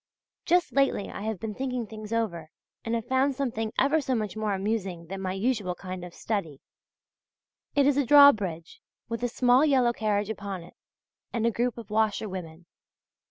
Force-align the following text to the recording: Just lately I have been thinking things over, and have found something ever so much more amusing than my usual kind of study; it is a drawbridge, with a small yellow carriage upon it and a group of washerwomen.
Just 0.45 0.71
lately 0.73 1.11
I 1.11 1.21
have 1.21 1.39
been 1.39 1.53
thinking 1.53 1.85
things 1.85 2.11
over, 2.11 2.49
and 2.83 2.95
have 2.95 3.05
found 3.05 3.35
something 3.35 3.71
ever 3.77 4.01
so 4.01 4.15
much 4.15 4.35
more 4.35 4.55
amusing 4.55 5.05
than 5.05 5.21
my 5.21 5.33
usual 5.33 5.75
kind 5.75 6.03
of 6.03 6.15
study; 6.15 6.59
it 7.75 7.85
is 7.85 7.97
a 7.97 8.05
drawbridge, 8.07 8.81
with 9.09 9.21
a 9.21 9.27
small 9.27 9.63
yellow 9.63 9.93
carriage 9.93 10.31
upon 10.31 10.63
it 10.63 10.73
and 11.31 11.45
a 11.45 11.51
group 11.51 11.77
of 11.77 11.91
washerwomen. 11.91 12.65